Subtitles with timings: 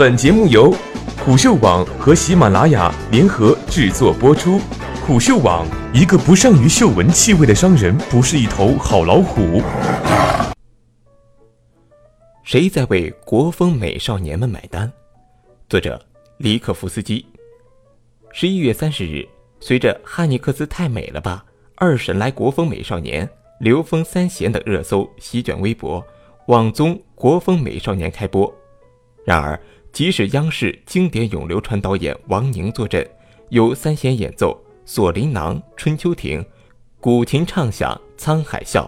[0.00, 0.74] 本节目由
[1.22, 4.58] 虎嗅网和喜马拉雅联合制作播出。
[5.06, 9.60] 虎嗅网：一个不善于嗅闻气味的商人，不是一头好老虎。
[12.42, 14.90] 谁在为国风美少年们买单？
[15.68, 16.02] 作者：
[16.38, 17.22] 李可夫斯基。
[18.32, 19.28] 十一月三十日，
[19.60, 21.44] 随着哈尼克斯太美了吧、
[21.74, 23.28] 二审来国风美少年、
[23.58, 26.02] 刘峰三贤的热搜席卷微博，
[26.46, 28.50] 网综《国风美少年》开播。
[29.26, 29.60] 然而，
[29.92, 33.06] 即使央视经典咏流传导演王宁坐镇，
[33.48, 34.52] 由三弦演奏
[34.84, 36.40] 《锁麟囊》《春秋亭》，
[37.00, 38.84] 古琴唱响《沧海笑》，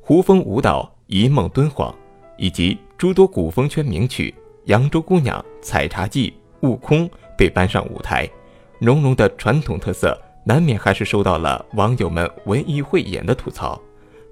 [0.00, 1.92] 胡风舞蹈《一梦敦煌》，
[2.38, 6.30] 以及诸多古风圈名曲《扬州姑娘》《采茶记》
[6.68, 8.28] 《悟空》被搬上舞台，
[8.80, 13.80] 浓浓的传统特色难免还是受到了网友们文艺汇演的吐槽。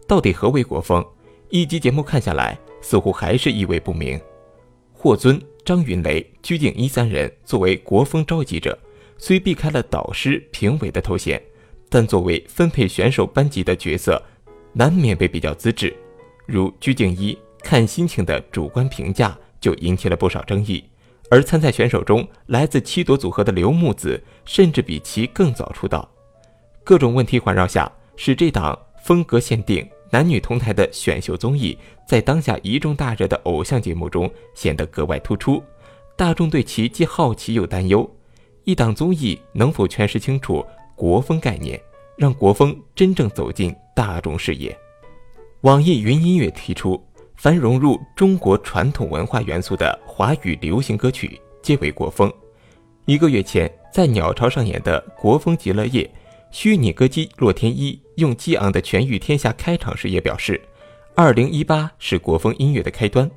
[0.09, 1.05] 到底何为国风？
[1.51, 4.19] 一集节目看下来，似乎还是意味不明。
[4.93, 5.39] 霍尊。
[5.65, 8.79] 张云雷、鞠婧祎三人作为国风召集者，
[9.17, 11.43] 虽避开了导师、评委的头衔，
[11.89, 14.23] 但作为分配选手班级的角色，
[14.75, 15.97] 难免被比较资质。
[16.45, 20.84] 如鞠婧祎看心情的主观评价就引起了不少争议，
[21.31, 26.06] 而参赛选手中来自七朵组合的刘木子，甚至比其更早出道。
[26.84, 29.89] 各种问题环绕下，使这档风格限定。
[30.15, 31.77] 男女同台的选秀综艺，
[32.07, 35.61] 在当下一众大热的偶像节目中显得格外突出，
[36.17, 38.09] 大众对其既好奇又担忧。
[38.62, 41.83] 一档综艺能否诠释清楚国风概念，
[42.17, 44.79] 让国风真正走进大众视野？
[45.62, 52.33] 网易云音乐提出，凡融入中国传统文化元素的华语流行歌曲皆为国风。
[53.05, 56.05] 一个月前，在鸟巢上演的《国风极乐夜》。
[56.53, 60.61] 虚拟歌姬洛天依用激昂的《权御天下》开场时也表示，
[61.15, 63.29] 二零一八是国风音乐的开端。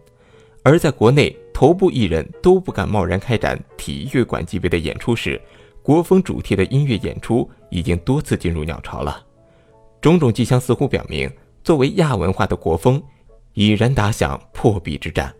[0.63, 5.41] 而在国内头部艺人都不敢贸然开展体育馆级别的演出时，
[5.81, 9.25] 国风主题的音乐演出已经多次进入鸟巢了。
[10.01, 11.31] 种种迹象似乎表明，
[11.63, 13.01] 作为亚文化的国风，
[13.53, 15.33] 已然打响破壁之战。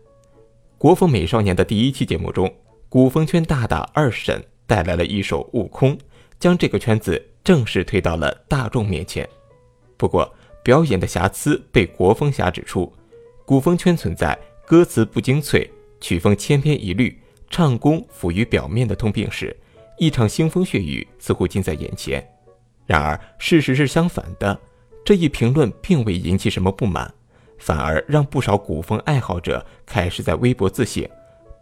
[0.78, 2.52] 国风美少年的第一期节目中，
[2.90, 5.96] 古风圈大大二审带来了一首《悟空》，
[6.40, 7.24] 将这个圈子。
[7.44, 9.26] 正式推到了大众面前，
[9.98, 10.32] 不过
[10.64, 12.94] 表演的瑕疵被国风侠指出，
[13.46, 15.70] 古风圈存在歌词不精粹、
[16.00, 17.18] 曲风千篇一律、
[17.50, 19.56] 唱功浮于表面的通病时，
[19.98, 22.26] 一场腥风血雨似乎近在眼前。
[22.86, 24.58] 然而事实是相反的，
[25.04, 27.14] 这一评论并未引起什么不满，
[27.58, 31.04] 反而让不少古风爱好者开始在微博自省，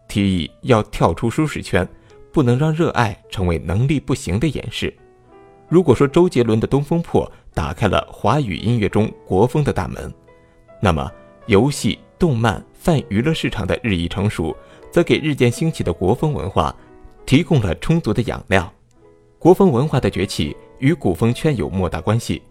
[0.07, 1.88] 提议要跳出舒适圈，
[2.31, 4.94] 不能让热爱成为能力不行的掩饰。
[5.67, 10.13] 如果说周杰伦的《东风破》打开了华语音乐中国风的大门，
[10.79, 11.11] 那么
[11.47, 14.55] 游戏、动漫、泛娱乐市场的日益成熟，
[14.91, 16.75] 则给日渐兴起的国风文化
[17.25, 18.71] 提供了充足的养料。
[19.39, 22.41] 国风文化的崛起与古风圈有莫大关系。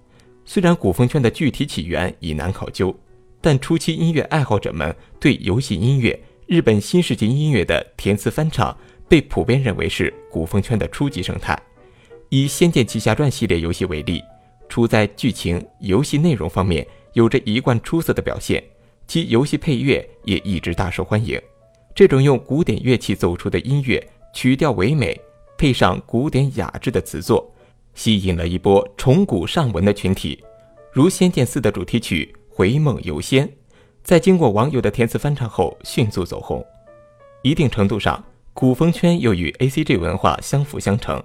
[0.45, 2.95] 虽然古风圈的具体起源已难考究，
[3.41, 8.77] 但初期音乐爱好者们对游戏音乐、日本新世纪音乐的填词翻唱，
[9.09, 11.57] 被普遍认为是古风圈的初级生态。
[12.35, 14.21] 以《仙剑奇侠传》系列游戏为例，
[14.69, 18.61] 除在剧情、游戏内容方面有着一贯出色的表现，
[19.07, 21.41] 其游戏配乐也一直大受欢迎。
[21.95, 25.17] 这种用古典乐器奏出的音乐，曲调唯美，
[25.57, 27.49] 配上古典雅致的词作，
[27.95, 30.43] 吸引了一波崇古尚文的群体。
[30.91, 33.47] 如《仙剑四》的主题曲《回梦游仙》，
[34.03, 36.67] 在经过网友的填词翻唱后迅速走红。
[37.43, 41.23] 一定程度上，古风圈又与 A C G 文化相辅相成。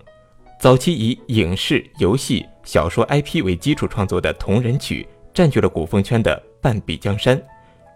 [0.59, 7.41] 早期以影视、游戏、小说 IP 为基础创作的同人曲，占据了古风圈的半壁江山。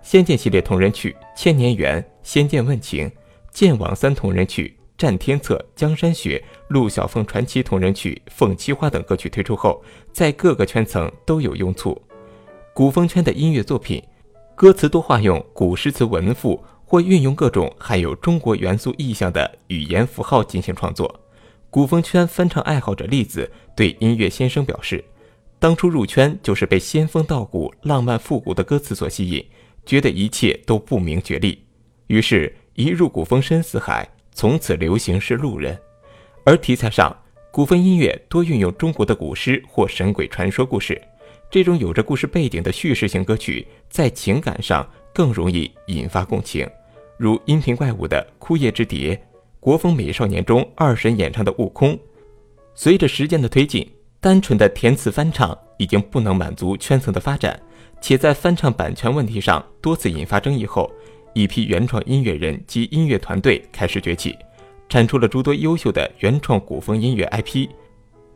[0.01, 3.05] 仙剑系列同人曲《千年缘》《仙剑问情》，
[3.51, 12.01] 剑网三同人曲《战天策》《江山雪》《陆小凤传奇》同人曲《凤栖花》等歌曲推出后，在各个圈层都有拥簇。
[12.73, 14.01] 古风圈的音乐作品，
[14.55, 21.19] 歌词多化用古诗词文赋，或运用各种含有中国元素意象的语言符号进行创作。
[21.73, 25.03] 古风圈翻唱爱好者栗子对音乐先生表示，
[25.57, 29.43] 当初入圈就是被仙风道骨、浪漫复古的歌词所吸引，
[29.83, 31.65] 觉得一切都不明觉厉，
[32.05, 35.75] 于是，一入古风深似海，从此流行是路人。
[36.45, 37.11] 而题材上，
[37.51, 41.01] 古风音乐多运用中国的古诗或神鬼传说故事，
[41.49, 46.69] 这种有着故事背景的叙事型歌曲，在情感上更容易引发共情，
[47.17, 49.15] 如音频怪物的《枯叶之蝶》。
[49.63, 51.93] 国风美少年中二神演唱的《悟空》，
[52.75, 53.89] 随着时间的推进，
[54.19, 57.57] 单纯的填词翻唱已经不能满足圈层的发展，
[58.01, 60.91] 且在翻唱版权问题上多次引发争议后，
[61.33, 64.35] 一批原创音乐人及音乐团队开始崛起，
[64.89, 67.69] 产出了诸多优秀的原创古风音乐 IP。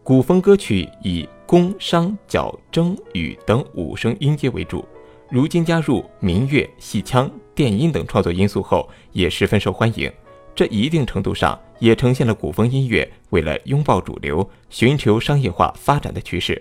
[0.03, 4.85] 古风歌曲以宫、商、角、征、羽等五声音阶为主，
[5.29, 10.09] 如今加入民乐、戏腔、电音等创作因素后，也十分受欢迎。
[10.57, 16.59] 这一定程度上也呈现了古风音乐为了拥抱主流、寻求商业化发展的趋势。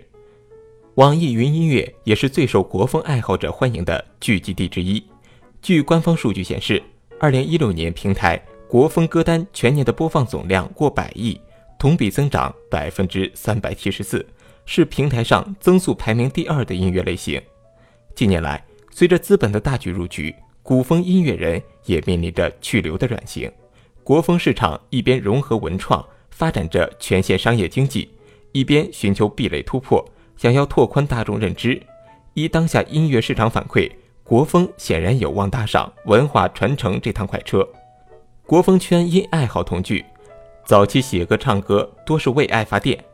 [0.97, 5.03] 网易云音乐也是最受国风爱好者欢迎的聚集地之一。
[5.63, 6.83] 据官方数据显示，
[7.19, 8.39] 二零一六年平台
[8.69, 11.41] 国风歌单全年的播放总量过百亿。
[11.79, 14.27] 同比增长百分之三百七十四，
[14.67, 17.41] 是平台上增速排名第二的音乐类型。
[18.15, 23.51] 近年来，随着资本的大举入局，古风音乐人也面临着去留的转型。
[24.07, 28.09] 国风市场一边融合文创，发展着全线商业经济，
[28.53, 31.83] 一边寻求壁垒突破，想要拓宽大众认知。
[32.35, 33.91] 依当下音乐市场反馈，
[34.23, 37.69] 国风显然有望搭上文化传承这趟快车。
[38.45, 40.05] 国风圈因爱好同聚。
[40.65, 43.05] 早期写歌唱歌多是为爱发电，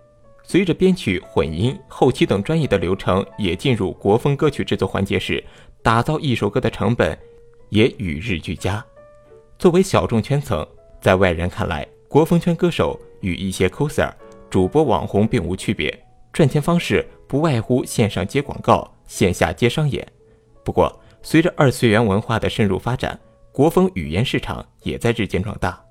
[0.43, 5.43] 随着编曲、混音、后期等专业的流程也进入国风歌曲制作环节时，
[5.81, 7.19] 打造一首歌的成本
[7.71, 8.85] 也与日俱加。
[9.59, 10.67] 作为小众圈层，
[11.03, 14.09] 在外人看来，国风圈歌手与一些 coser、
[14.49, 15.93] 主播、网红并无区别，
[16.33, 20.07] 赚钱方式不外乎线上接广告、线下接商演。
[20.65, 23.19] 不过，随着二次元文化的深入发展，
[23.51, 25.85] 国风语言市场也在日渐壮大。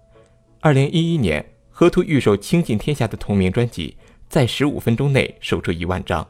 [0.61, 3.97] 二零一一年，河图预售《倾尽天下》的同名专辑，
[4.29, 6.25] 在十五分钟内售出一万张。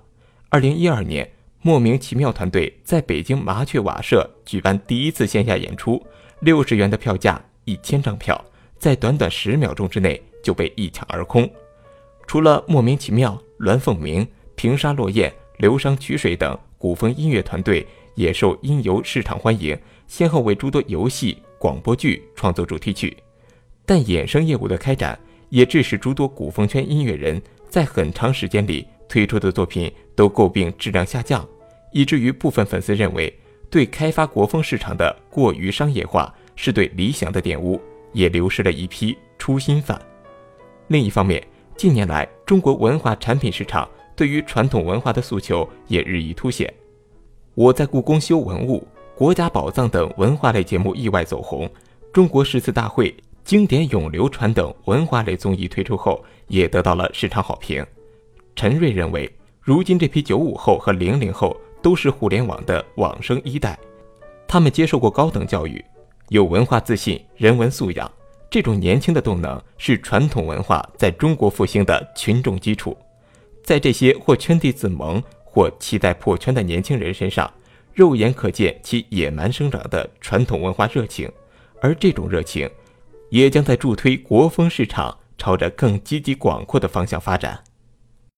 [0.50, 1.32] 二零一二年，
[1.62, 6.04] 莫名其妙团队在北京麻雀瓦舍举办第一次线下演出，
[6.40, 8.44] 六十元的票价，一千张票，
[8.82, 11.48] 在短短十秒钟之内就被一抢而空。
[12.26, 17.86] 除了莫名其妙、栾凤鸣、平沙落雁、流觞曲水等古风音乐团队，
[18.16, 23.16] 也受音游市场欢迎，先后为诸多游戏、广播剧创作主题曲。
[23.86, 25.20] 但衍生业务的开展，
[25.50, 27.40] 也致使诸多古风圈音乐人
[27.70, 31.48] 在很长时间里推出的作品都诟病质量下降，
[31.92, 33.32] 以至于部分粉丝认为，
[33.70, 37.80] 对开发国风市场的过于商业化是对理想的玷污，
[38.14, 40.00] 也流失了一批初心犯。
[40.88, 41.42] 另一方面，
[41.76, 46.74] 近年来中国文化产品市场对于传统文化的诉求也日益凸显。
[47.56, 51.70] 我在故宫修文物、国家宝藏等文化类节目意外走红，
[52.14, 53.14] 中国诗词大会。
[53.44, 57.84] 经典咏流传等文化类综艺推出后，也得到了市场好评。
[58.56, 59.30] 陈瑞认为，
[59.60, 63.78] 如今这批九五后和零零后都是互联网的网生一代，
[64.48, 65.84] 他们接受过高等教育，
[66.32, 68.10] 有文化自信、人文素养，
[68.50, 72.98] 这种年轻的动能是传统文化在中国复兴的群众基础。
[73.62, 77.52] 在这些或圈地自萌、或期待破圈的年轻人身上，
[77.94, 81.30] 肉眼可见其野蛮生长的传统文化热情，
[81.82, 82.70] 而这种热情。
[83.30, 87.62] 也将在助推国风市场朝着更积极广阔的方向发展。